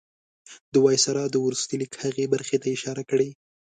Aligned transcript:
د 0.73 0.75
وایسرا 0.85 1.23
د 1.31 1.35
وروستي 1.45 1.75
لیک 1.81 1.93
هغې 2.03 2.25
برخې 2.33 2.57
ته 2.61 2.67
اشاره 2.75 3.03
کړې. 3.11 3.29